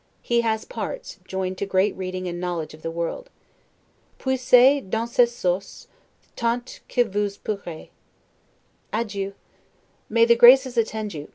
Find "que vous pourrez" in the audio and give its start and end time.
6.89-7.89